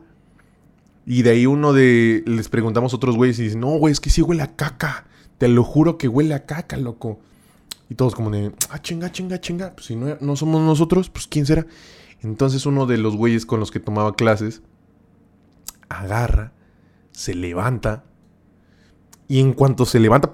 [1.05, 2.23] Y de ahí uno de.
[2.27, 5.05] Les preguntamos a otros güeyes y dicen, no, güey, es que sí huele a caca.
[5.37, 7.19] Te lo juro que huele a caca, loco.
[7.89, 9.73] Y todos como de, ah, chinga, chinga, chinga.
[9.73, 11.65] Pues si no, no somos nosotros, pues ¿quién será?
[12.21, 14.61] Entonces uno de los güeyes con los que tomaba clases
[15.87, 16.53] agarra,
[17.11, 18.03] se levanta.
[19.27, 20.31] Y en cuanto se levanta.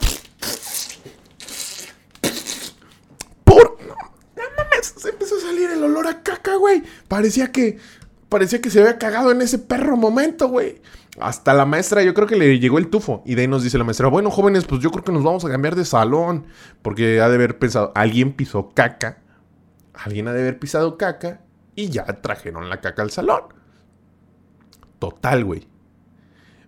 [7.08, 7.78] Parecía que.
[8.30, 10.82] Parecía que se había cagado en ese perro momento, güey.
[11.20, 13.24] Hasta la maestra, yo creo que le llegó el tufo.
[13.26, 15.46] Y de ahí nos dice la maestra, bueno, jóvenes, pues yo creo que nos vamos
[15.46, 16.46] a cambiar de salón.
[16.82, 19.20] Porque ha de haber pensado, alguien pisó caca.
[19.94, 21.42] Alguien ha de haber pisado caca.
[21.76, 23.44] Y ya trajeron la caca al salón.
[25.00, 25.68] Total, güey.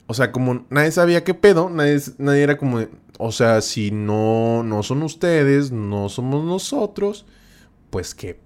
[0.08, 2.02] O sea, como nadie sabía qué pedo, nadie,
[2.42, 2.80] era como,
[3.20, 7.26] o sea, si no, no son ustedes, no somos nosotros,
[7.90, 8.40] pues qué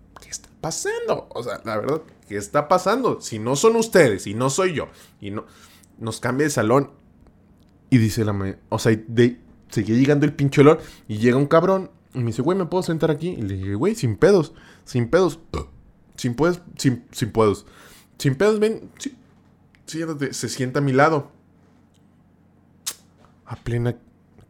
[0.61, 1.27] pasando?
[1.29, 3.19] O sea, la verdad, ¿qué está pasando?
[3.19, 4.87] Si no son ustedes y no soy yo,
[5.19, 5.45] y no
[6.01, 6.91] nos cambia de salón
[7.89, 8.97] y dice la o sea,
[9.69, 12.83] sigue llegando el pinche olor y llega un cabrón y me dice, güey, ¿me puedo
[12.83, 13.29] sentar aquí?
[13.29, 15.39] Y le dije, güey, sin pedos, sin pedos,
[16.17, 17.65] sin puedes, sin, sin puedos.
[18.17, 19.15] sin pedos, ven, sí,
[19.85, 21.31] siéntate, se sienta a mi lado.
[23.45, 23.97] A plena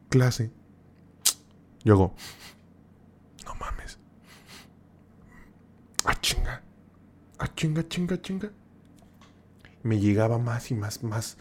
[0.10, 0.52] clase.
[1.84, 2.16] Yo hago,
[3.46, 3.98] no mames.
[6.06, 6.64] A chinga.
[7.42, 8.52] A chinga, chinga, chinga.
[9.82, 11.38] Me llegaba más y más, más.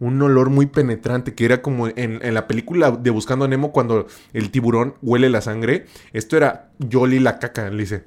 [0.00, 4.08] Un olor muy penetrante que era como en, la película de Buscando a Nemo cuando
[4.32, 5.86] el tiburón huele la sangre.
[6.12, 7.70] Esto era Jolly la caca.
[7.70, 8.04] Le dice.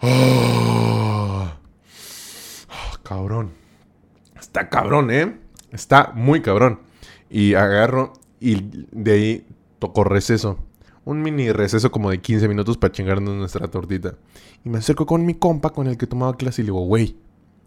[0.00, 1.50] Oh,
[3.02, 3.50] cabrón.
[4.38, 5.36] Está cabrón, ¿eh?
[5.72, 6.78] Está muy cabrón.
[7.28, 9.46] Y agarro y de ahí
[9.80, 10.60] tocó receso.
[11.04, 14.16] Un mini receso como de 15 minutos para chingarnos nuestra tortita.
[14.64, 17.16] Y me acerco con mi compa con el que tomaba clase y le digo, güey.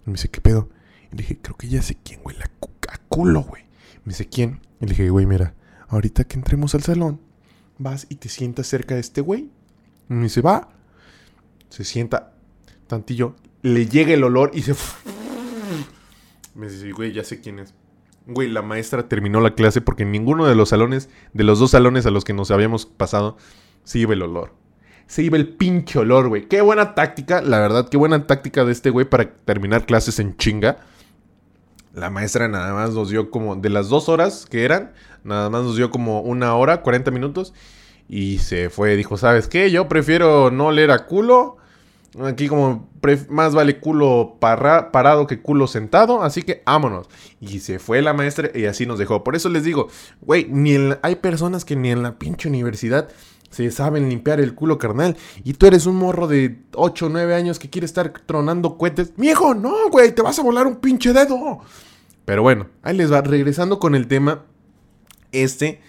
[0.06, 0.70] Y me dice, ¿qué pedo?
[1.12, 2.38] Y le dije, creo que ya sé quién, güey.
[2.38, 3.64] La a culo, güey.
[4.06, 4.62] Me dice, ¿quién?
[4.80, 5.54] Y le dije, güey, mira,
[5.90, 7.20] ahorita que entremos al salón,
[7.78, 9.50] vas y te sientas cerca de este güey.
[10.10, 10.70] Y me dice, va.
[11.70, 12.34] Se sienta
[12.88, 13.36] tantillo.
[13.64, 14.76] Le llega el olor y se...
[16.56, 17.74] Me dice, güey, ya sé quién es.
[18.28, 21.72] Güey, la maestra terminó la clase porque en ninguno de los salones, de los dos
[21.72, 23.38] salones a los que nos habíamos pasado,
[23.84, 24.54] se iba el olor.
[25.06, 26.48] Se iba el pinche olor, güey.
[26.48, 30.36] Qué buena táctica, la verdad, qué buena táctica de este güey para terminar clases en
[30.38, 30.78] chinga.
[31.94, 35.64] La maestra nada más nos dio como, de las dos horas que eran, nada más
[35.64, 37.54] nos dio como una hora, 40 minutos.
[38.10, 39.70] Y se fue, dijo, ¿sabes qué?
[39.70, 41.58] Yo prefiero no leer a culo
[42.24, 42.90] Aquí como
[43.30, 47.08] más vale culo parado que culo sentado, así que vámonos.
[47.42, 49.24] Y se fue la maestra y así nos dejó.
[49.24, 49.90] Por eso les digo,
[50.22, 50.50] güey,
[51.02, 53.10] hay personas que ni en la pinche universidad
[53.50, 55.16] se saben limpiar el culo carnal.
[55.44, 59.14] Y tú eres un morro de 8 o 9 años que quiere estar tronando cohetes.
[59.16, 61.60] Viejo, no, güey, te vas a volar un pinche dedo.
[62.26, 63.22] Pero bueno, ahí les va.
[63.22, 64.44] Regresando con el tema,
[65.32, 65.82] este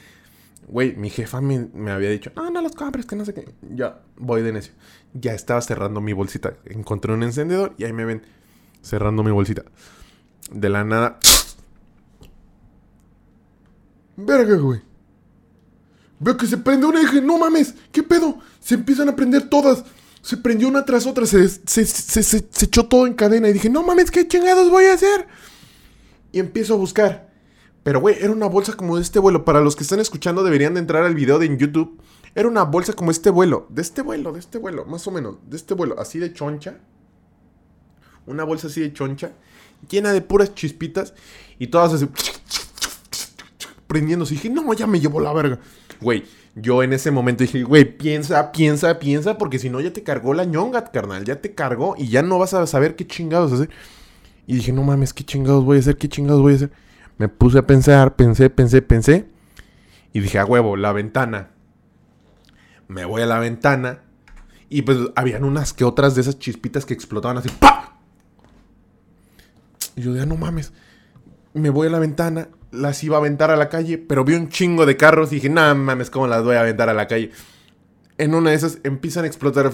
[0.69, 3.55] Güey, mi jefa me, había dicho, no, no los compres, que no sé qué.
[3.75, 4.73] Ya, voy de necio.
[5.15, 6.55] Ya estaba cerrando mi bolsita.
[6.65, 8.23] Encontré un encendedor y ahí me ven
[8.83, 9.63] cerrando mi bolsita.
[10.51, 11.21] De la nada.
[14.17, 14.81] Verga, güey.
[16.19, 18.39] Veo que se prende una y dije, no mames, ¿qué pedo?
[18.59, 19.85] Se empiezan a prender todas.
[20.21, 23.71] Se prendió una tras otra, se, se, se, se echó todo en cadena y dije,
[23.71, 25.29] no mames, ¿qué chingados voy a hacer?
[26.33, 27.26] Y empiezo a buscar.
[27.87, 29.45] Pero, güey, era una bolsa como de este vuelo.
[29.45, 32.03] Para los que están escuchando, deberían de entrar al video de en YouTube.
[32.35, 33.69] Era una bolsa como este vuelo.
[33.71, 35.37] De este vuelo, de este vuelo, más o menos.
[35.49, 36.81] De este vuelo, así de choncha.
[38.27, 39.35] Una bolsa así de choncha.
[39.89, 41.15] Llena de puras chispitas.
[41.61, 42.09] Y todas así.
[43.87, 44.35] Prendiéndose.
[44.35, 45.61] Y dije, no, ya me llevó la verga.
[46.01, 46.25] Güey,
[46.57, 49.39] yo en ese momento dije, güey, piensa, piensa, piensa.
[49.39, 51.25] Porque si no, ya te cargó la ñonga, carnal.
[51.25, 51.95] Ya te cargó.
[51.97, 53.71] Y ya no vas a saber qué chingados hacer.
[54.45, 56.86] Y dije, no mames, qué chingados voy a hacer, qué chingados voy a hacer.
[57.19, 59.27] Me puse a pensar, pensé, pensé, pensé.
[60.13, 61.51] Y dije, a huevo, la ventana.
[62.89, 64.03] Me voy a la ventana.
[64.69, 67.49] Y pues habían unas que otras de esas chispitas que explotaban así.
[67.49, 67.99] ¡Pa!
[69.95, 70.73] Y yo, ya no mames.
[71.55, 72.49] Me voy a la ventana.
[72.71, 73.97] Las iba a aventar a la calle.
[73.97, 75.33] Pero vi un chingo de carros.
[75.33, 77.31] Y dije, no mames, ¿cómo las voy a aventar a la calle?
[78.19, 79.71] En una de esas empiezan a explotar.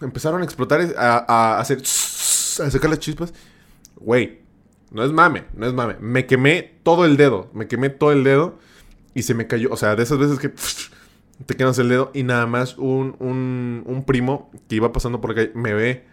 [0.00, 1.78] Empezaron a explotar, a, a hacer.
[1.78, 3.34] A sacar las chispas.
[3.96, 4.45] Güey,
[4.96, 5.96] no es mame, no es mame.
[6.00, 7.50] Me quemé todo el dedo.
[7.52, 8.58] Me quemé todo el dedo
[9.12, 9.70] y se me cayó.
[9.70, 10.48] O sea, de esas veces que
[11.46, 15.32] te quemas el dedo y nada más un, un, un primo que iba pasando por
[15.32, 16.06] acá me ve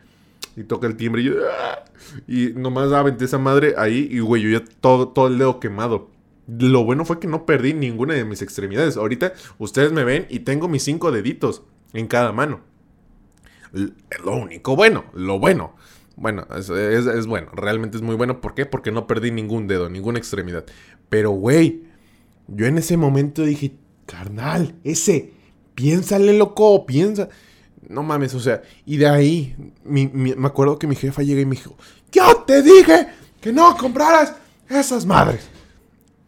[0.57, 1.33] y toca el timbre y yo...
[1.49, 1.85] ¡ah!
[2.27, 6.09] Y nomás aventé esa madre ahí y güey, yo ya todo, todo el dedo quemado.
[6.47, 8.97] Lo bueno fue que no perdí ninguna de mis extremidades.
[8.97, 12.59] Ahorita ustedes me ven y tengo mis cinco deditos en cada mano.
[13.71, 15.73] Lo único bueno, lo bueno.
[16.15, 18.39] Bueno, es, bueno, realmente es muy bueno.
[18.39, 18.65] ¿Por qué?
[18.65, 20.65] Porque no perdí ningún dedo, ninguna extremidad.
[21.09, 21.83] Pero, güey,
[22.47, 23.73] yo en ese momento dije,
[24.05, 25.31] carnal, ese,
[25.75, 27.29] piénsale, loco, piensa.
[27.89, 31.55] No mames, o sea, y de ahí, me acuerdo que mi jefa llega y me
[31.55, 31.75] dijo,
[32.11, 33.07] yo te dije
[33.41, 34.35] que no compraras
[34.69, 35.49] esas madres.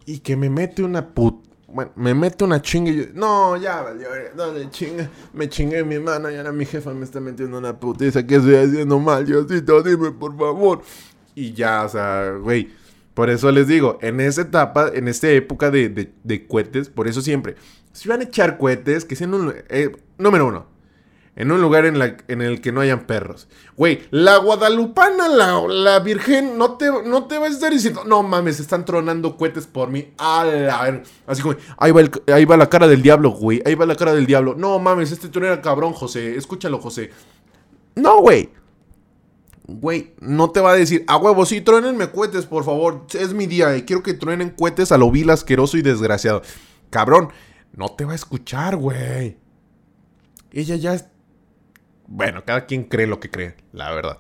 [0.06, 1.44] Y que me mete una puta
[1.76, 6.00] bueno, me mete una chinga y yo, no, ya valió, dale chinga, me chingué mi
[6.00, 9.84] mano y ahora mi jefa me está metiendo una putiza que estoy haciendo mal, Diosito,
[9.84, 10.84] dime por favor.
[11.36, 12.70] Y ya, o sea, güey,
[13.14, 17.10] por eso les digo, en esa etapa, en esta época de, de, de cohetes, por
[17.10, 17.56] eso siempre,
[17.92, 20.68] si van a echar cohetes, que sean un, eh, número uno,
[21.36, 23.48] en un lugar en, la, en el que no hayan perros.
[23.76, 28.24] Güey, la guadalupana, la, la virgen, no te, no te vas a estar diciendo, no
[28.24, 30.13] mames, están tronando cohetes por mí.
[30.17, 32.02] A ver, así como, ahí va,
[32.34, 34.56] ahí va la cara del diablo, güey, ahí va la cara del diablo.
[34.56, 37.12] No mames, este truena cabrón, José, escúchalo, José.
[37.95, 38.50] No, güey.
[39.67, 43.08] Güey, no te va a decir, a huevo, sí, truenenme cohetes, por favor.
[43.13, 46.43] Es mi día y quiero que truenen cohetes a lo vil, asqueroso y desgraciado.
[46.91, 47.30] Cabrón,
[47.76, 49.38] no te va a escuchar, güey.
[50.52, 50.93] Ella ya
[52.08, 54.20] bueno, cada quien cree lo que cree, la verdad.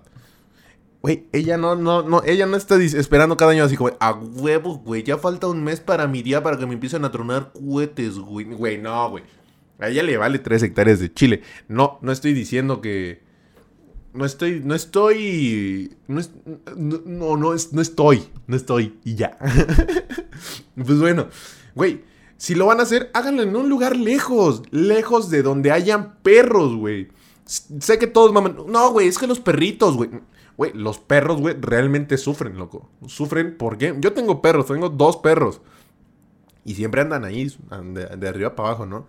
[1.01, 4.79] Güey, ella no, no, no, ella no está esperando cada año así como, a huevo,
[4.79, 8.17] güey, ya falta un mes para mi día para que me empiecen a tronar cohetes,
[8.17, 8.45] güey.
[8.45, 9.23] Güey, no, güey.
[9.77, 11.43] A ella le vale tres hectáreas de chile.
[11.67, 13.23] No, no estoy diciendo que...
[14.13, 15.95] No estoy, no estoy...
[16.07, 16.21] No,
[16.75, 19.37] no, no, no estoy, no estoy y ya.
[20.75, 21.27] pues bueno,
[21.75, 22.03] güey,
[22.37, 26.75] si lo van a hacer, háganlo en un lugar lejos, lejos de donde hayan perros,
[26.75, 27.09] güey.
[27.45, 28.57] Sé que todos maman.
[28.67, 30.09] No, güey, es que los perritos, güey.
[30.57, 32.89] Güey, los perros, güey, realmente sufren, loco.
[33.07, 33.95] Sufren, ¿por qué?
[33.99, 35.61] Yo tengo perros, tengo dos perros.
[36.63, 37.53] Y siempre andan ahí,
[38.17, 39.07] de, arriba para abajo, ¿no?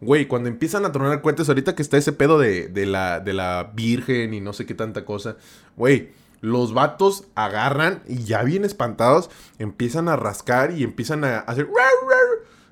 [0.00, 3.72] Güey, cuando empiezan a tronar cohetes, ahorita que está ese pedo de, la, de la
[3.74, 5.36] Virgen y no sé qué tanta cosa.
[5.76, 11.68] Güey, los vatos agarran y ya bien espantados, empiezan a rascar y empiezan a hacer...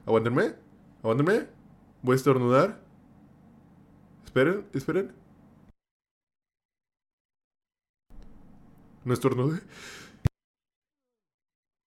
[0.07, 0.55] Aguántenme,
[1.03, 1.47] aguántenme.
[2.03, 2.82] Voy a estornudar.
[4.33, 5.13] Esperen, esperen.
[9.05, 9.61] No estornudé.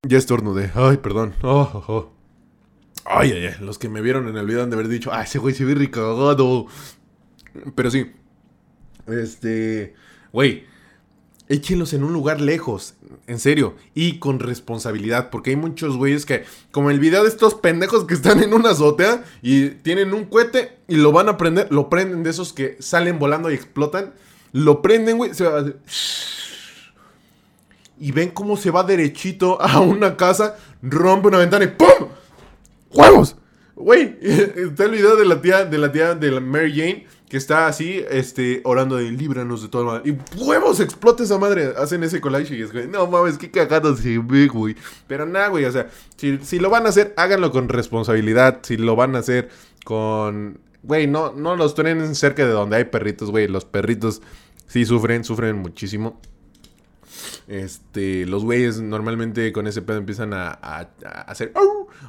[0.07, 0.71] Ya estornudé.
[0.75, 1.33] Ay, perdón.
[1.41, 2.13] Oh, oh, oh.
[3.03, 3.55] Ay, ay, ay.
[3.61, 5.65] Los que me vieron en el video han de haber dicho, ah, ese güey se
[5.65, 6.67] ve ricagado.
[7.73, 8.11] Pero sí.
[9.07, 9.95] Este.
[10.31, 10.67] Güey.
[11.47, 12.95] Échenlos en un lugar lejos,
[13.27, 17.53] en serio, y con responsabilidad, porque hay muchos güeyes que, como el video de estos
[17.53, 21.67] pendejos que están en una azotea y tienen un cohete y lo van a prender,
[21.71, 24.13] lo prenden de esos que salen volando y explotan,
[24.53, 25.65] lo prenden, güey, se va a
[27.99, 32.09] y ven cómo se va derechito a una casa, rompe una ventana y ¡pum!
[32.91, 33.35] ¡Huevos!
[33.75, 37.37] Güey, está el video de la tía, de la tía de la Mary Jane que
[37.37, 40.01] está así, este, orando de líbranos de todo mal.
[40.05, 41.73] Y huevos, explota esa madre.
[41.77, 44.75] Hacen ese collage y es, güey, no mames, qué cagado se ve, güey.
[45.07, 48.59] Pero nada, güey, o sea, si, si, lo van a hacer, háganlo con responsabilidad.
[48.63, 49.49] Si lo van a hacer
[49.83, 50.59] con.
[50.83, 53.47] Güey, no, no los tienen cerca de donde hay perritos, güey.
[53.47, 54.21] Los perritos
[54.67, 56.19] sí sufren, sufren muchísimo.
[57.47, 60.49] Este, los güeyes normalmente con ese pedo empiezan a,
[61.27, 61.51] hacer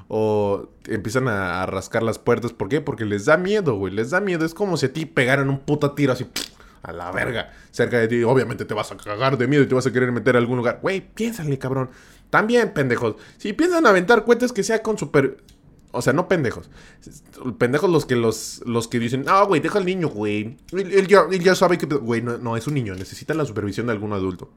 [0.09, 2.53] o empiezan a, rascar las puertas.
[2.53, 2.81] ¿Por qué?
[2.81, 3.93] Porque les da miedo, güey.
[3.93, 4.45] Les da miedo.
[4.45, 6.27] Es como si a ti pegaran un puta tiro así
[6.83, 8.23] a la verga cerca de ti.
[8.23, 10.59] Obviamente te vas a cagar de miedo y te vas a querer meter a algún
[10.59, 10.79] lugar.
[10.83, 11.91] Güey, piénsale, cabrón.
[12.31, 13.17] También, pendejos.
[13.39, 15.39] Si piensan aventar cohetes que sea con super.
[15.93, 16.69] O sea, no pendejos.
[17.59, 20.57] Pendejos los que los, los que dicen, ah, güey, deja al niño, güey.
[20.73, 21.87] Él, ya, sabe que.
[21.87, 22.95] Güey, no, no, es un niño.
[22.95, 24.51] Necesita la supervisión de algún adulto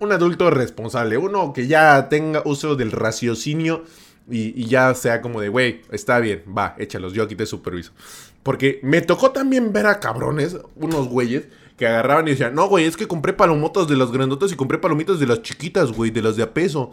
[0.00, 3.84] un adulto responsable, uno que ya tenga uso del raciocinio
[4.28, 7.92] y, ya sea como de, güey, está bien, va, échalos, yo aquí te superviso.
[8.42, 11.44] Porque me tocó también ver a cabrones, unos güeyes,
[11.76, 14.78] que agarraban y decían, no, güey, es que compré palomotas de las grandotas y compré
[14.78, 16.90] palomitas de las chiquitas, güey, de las de a peso.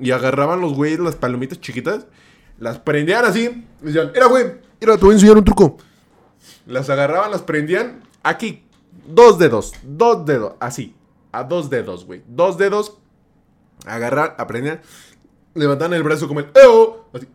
[0.00, 2.06] Y agarraban los güeyes las palomitas chiquitas,
[2.58, 4.44] las prendían así, decían, mira, güey,
[4.80, 5.76] mira, te voy a enseñar un truco.
[6.66, 8.62] Las agarraban, las prendían, aquí,
[9.06, 10.94] dos dedos, dos dedos, así,
[11.32, 12.22] a dos dedos, güey.
[12.28, 12.98] Dos dedos,
[13.86, 14.82] agarrar, aprender,
[15.54, 17.08] levantaban el brazo como el ¡Eo!
[17.12, 17.26] Así,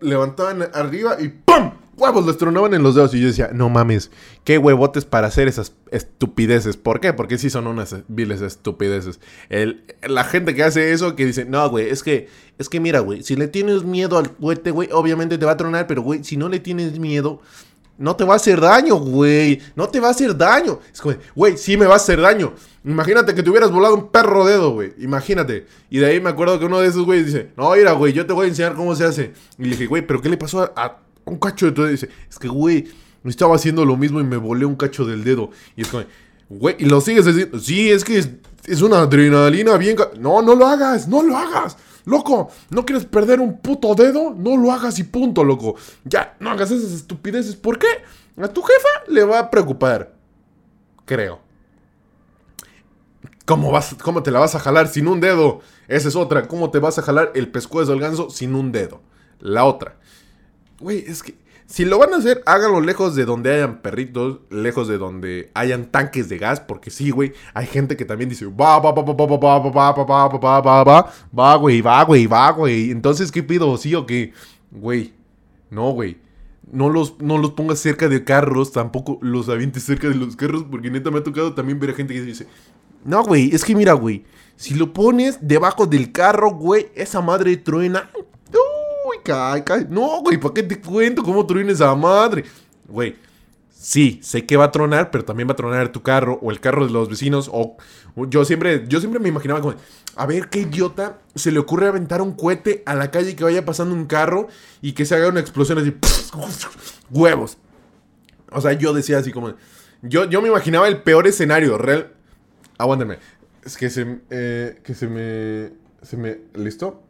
[0.00, 1.72] levantaban arriba y ¡pum!
[1.96, 3.14] Huevos, les tronaban en los dedos.
[3.14, 4.10] Y yo decía, no mames,
[4.44, 6.76] qué huevotes para hacer esas estupideces.
[6.76, 7.14] ¿Por qué?
[7.14, 9.18] Porque sí son unas viles estupideces.
[9.48, 13.00] El, la gente que hace eso, que dice, no, güey, es que, es que mira,
[13.00, 16.22] güey, si le tienes miedo al cohete, güey, obviamente te va a tronar, pero, güey,
[16.22, 17.40] si no le tienes miedo,
[17.98, 19.60] no te va a hacer daño, güey.
[19.74, 20.80] No te va a hacer daño.
[20.92, 22.54] Es como, güey, sí me va a hacer daño.
[22.84, 24.92] Imagínate que te hubieras volado un perro dedo, güey.
[24.98, 25.66] Imagínate.
[25.90, 28.26] Y de ahí me acuerdo que uno de esos güeyes dice, no, mira, güey, yo
[28.26, 29.32] te voy a enseñar cómo se hace.
[29.58, 31.90] Y le dije, güey, ¿pero qué le pasó a, un cacho de tu dedo?
[31.90, 32.88] Y dice, es que, güey,
[33.24, 35.50] estaba haciendo lo mismo y me volé un cacho del dedo.
[35.74, 36.04] Y es como,
[36.48, 39.96] güey, y lo sigues diciendo, sí, es que es, una adrenalina bien...
[40.20, 41.76] No, no lo hagas, no lo hagas.
[42.06, 44.32] Loco, ¿no quieres perder un puto dedo?
[44.32, 45.74] No lo hagas y punto, loco.
[46.04, 47.56] Ya, no hagas esas estupideces.
[47.56, 47.88] ¿Por qué?
[48.40, 50.14] A tu jefa le va a preocupar.
[51.04, 51.40] Creo.
[53.44, 55.60] ¿Cómo, vas, ¿Cómo te la vas a jalar sin un dedo?
[55.88, 56.46] Esa es otra.
[56.46, 59.02] ¿Cómo te vas a jalar el pescuezo del ganso sin un dedo?
[59.40, 59.96] La otra.
[60.78, 61.36] Güey, es que
[61.66, 65.86] si lo van a hacer, háganlo lejos de donde hayan perritos, lejos de donde hayan
[65.86, 69.14] tanques de gas, porque sí, güey, hay gente que también dice, va, va, va, va,
[69.14, 72.92] va, va, va, va, va, va, va, va, va, güey, va, güey, va, güey.
[72.92, 73.76] Entonces, ¿qué pido?
[73.78, 74.32] ¿Sí o qué?
[74.70, 75.12] Güey,
[75.70, 76.18] no, güey.
[76.70, 80.64] No los, no los pongas cerca de carros, tampoco los avientes cerca de los carros,
[80.70, 82.46] porque neta me ha tocado también ver a gente que dice,
[83.04, 84.24] no, güey, es que mira, güey,
[84.56, 88.10] si lo pones debajo del carro, güey, esa madre truena
[89.88, 92.44] No, güey, ¿para qué te cuento cómo truena esa madre?
[92.88, 93.16] Güey,
[93.70, 96.60] sí, sé que va a tronar, pero también va a tronar tu carro o el
[96.60, 97.50] carro de los vecinos.
[97.52, 97.76] O,
[98.28, 99.74] yo siempre, yo siempre me imaginaba como,
[100.16, 103.64] a ver qué idiota se le ocurre aventar un cohete a la calle que vaya
[103.64, 104.48] pasando un carro
[104.80, 105.94] y que se haga una explosión así,
[107.10, 107.58] huevos.
[108.52, 109.54] O sea, yo decía así como,
[110.02, 112.12] yo, yo me imaginaba el peor escenario, real.
[112.78, 113.18] Aguántenme.
[113.64, 115.72] Es que se, eh, que se me...
[116.02, 116.38] Se me...
[116.54, 117.02] ¿Listo?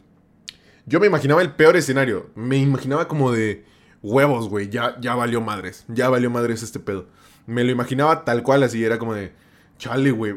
[0.87, 2.31] Yo me imaginaba el peor escenario.
[2.35, 3.65] Me imaginaba como de
[4.03, 4.71] huevos, güey.
[4.71, 5.85] Ya, ya valió madres.
[5.89, 7.07] Ya valió madres este pedo.
[7.47, 8.85] Me lo imaginaba tal cual así.
[8.85, 9.33] Era como de...
[9.79, 10.37] Chale, güey.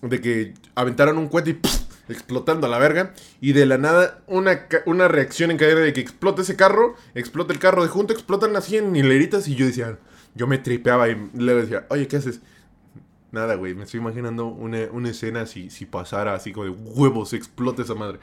[0.00, 1.60] De que aventaron un cohete y...
[2.08, 3.14] explotando a la verga.
[3.40, 7.52] Y de la nada, una, una reacción en cadena de que explota ese carro, explota
[7.52, 9.46] el carro de junto, explotan así en hileritas.
[9.48, 9.98] Y yo decía,
[10.34, 12.40] yo me tripeaba y le decía, oye, ¿qué haces?
[13.30, 17.32] Nada, güey, me estoy imaginando una, una escena si, si pasara así como de huevos,
[17.32, 18.18] explota esa madre.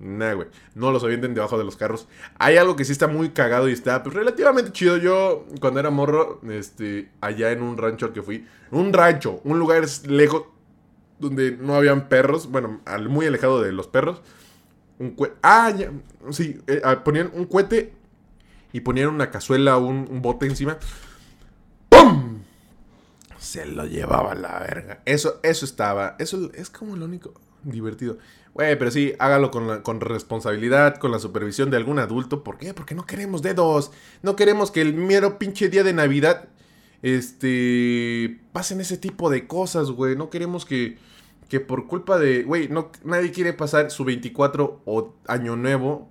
[0.00, 0.48] Nada, güey.
[0.74, 2.06] No los avienten debajo de los carros.
[2.38, 4.96] Hay algo que sí está muy cagado y está pues, relativamente chido.
[4.96, 9.58] Yo, cuando era morro, este, allá en un rancho al que fui, un rancho, un
[9.58, 10.44] lugar lejos,
[11.18, 14.22] donde no habían perros, bueno, muy alejado de los perros.
[15.00, 15.90] Un Ah, ya,
[16.30, 17.92] sí, eh, ah, ponían un cohete
[18.72, 20.78] y ponían una cazuela, un, bote encima.
[21.88, 22.42] ¡Pum!
[23.38, 25.02] Se lo llevaba la verga.
[25.04, 27.34] Eso, eso estaba, eso es como lo único
[27.70, 28.18] divertido.
[28.54, 32.42] Güey, pero sí, hágalo con, la, con responsabilidad, con la supervisión de algún adulto.
[32.42, 32.74] ¿Por qué?
[32.74, 33.92] Porque no queremos dedos.
[34.22, 36.48] No queremos que el mero pinche día de Navidad
[37.02, 40.16] este, pasen ese tipo de cosas, güey.
[40.16, 40.98] No queremos que,
[41.48, 46.08] que por culpa de, güey, no, nadie quiere pasar su 24 o año nuevo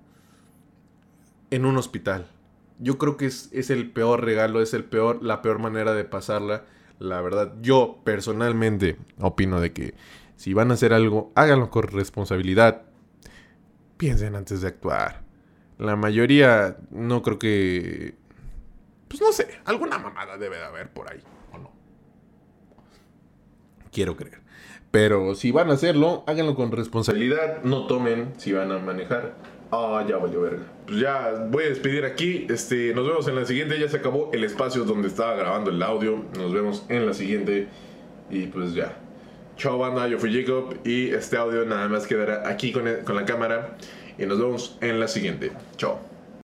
[1.50, 2.26] en un hospital.
[2.78, 6.04] Yo creo que es, es, el peor regalo, es el peor, la peor manera de
[6.04, 6.64] pasarla.
[6.98, 9.94] La verdad, yo personalmente opino de que
[10.38, 12.84] si van a hacer algo, háganlo con responsabilidad.
[13.98, 15.24] Piensen antes de actuar.
[15.76, 18.14] La mayoría no creo que
[19.08, 21.20] pues no sé, alguna mamada debe de haber por ahí,
[21.52, 21.72] ¿o no?
[23.90, 24.42] Quiero creer.
[24.90, 29.34] Pero si van a hacerlo, háganlo con responsabilidad, no tomen si van a manejar.
[29.70, 30.62] Ah, ya valió verga.
[30.86, 32.46] Pues ya voy a despedir aquí.
[32.48, 33.78] Este, nos vemos en la siguiente.
[33.78, 36.24] Ya se acabó el espacio donde estaba grabando el audio.
[36.38, 37.68] Nos vemos en la siguiente.
[38.30, 38.98] Y pues ya.
[39.58, 43.24] Chao banda, yo fui Jacob y este audio nada más quedará aquí con, con la
[43.24, 43.76] cámara.
[44.16, 45.50] Y nos vemos en la siguiente.
[45.76, 46.17] Chao.